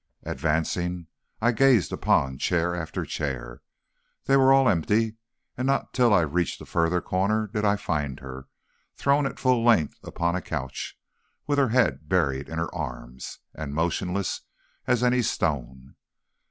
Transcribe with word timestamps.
"Advancing, 0.23 1.05
I 1.41 1.51
gazed 1.51 1.93
upon 1.93 2.39
chair 2.39 2.73
after 2.73 3.05
chair. 3.05 3.61
They 4.25 4.35
were 4.35 4.51
all 4.51 4.67
empty, 4.67 5.17
and 5.55 5.67
not 5.67 5.93
till 5.93 6.11
I 6.11 6.21
reached 6.21 6.57
the 6.57 6.65
further 6.65 7.01
corner 7.01 7.45
did 7.45 7.63
I 7.65 7.75
find 7.75 8.19
her, 8.19 8.47
thrown 8.95 9.27
at 9.27 9.37
full 9.37 9.63
length 9.63 9.99
upon 10.03 10.35
a 10.35 10.41
couch, 10.41 10.99
with 11.45 11.59
her 11.59 11.69
head 11.69 12.09
buried 12.09 12.49
in 12.49 12.57
her 12.57 12.73
arms, 12.73 13.41
and 13.53 13.75
motionless 13.75 14.41
as 14.87 15.03
any 15.03 15.21
stone. 15.21 15.93